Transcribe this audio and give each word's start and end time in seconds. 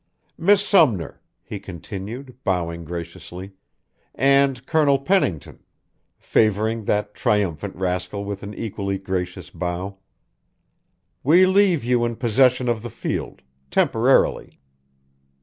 Miss 0.35 0.67
Sumner," 0.67 1.21
he 1.43 1.59
continued, 1.59 2.35
bowing 2.43 2.85
graciously, 2.85 3.51
"and 4.15 4.65
Colonel 4.65 4.97
Pennington," 4.97 5.59
favouring 6.17 6.85
that 6.85 7.13
triumphant 7.13 7.75
rascal 7.75 8.25
with 8.25 8.41
an 8.41 8.55
equally 8.55 8.97
gracious 8.97 9.51
bow, 9.51 9.99
"we 11.23 11.45
leave 11.45 11.83
you 11.83 12.03
in 12.03 12.15
possession 12.15 12.67
of 12.67 12.81
the 12.81 12.89
field 12.89 13.43
temporarily. 13.69 14.59